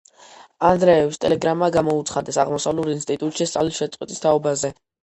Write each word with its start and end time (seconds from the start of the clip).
ანდრეევის 0.69 1.19
ტელეგრამა 1.25 1.69
გამოუცხადეს, 1.77 2.41
აღმოსავლურ 2.47 2.93
ინსტიტუტში 2.97 3.53
სწავლის 3.53 3.83
შეწყვეტის 3.85 4.27
თაობაზე. 4.27 4.79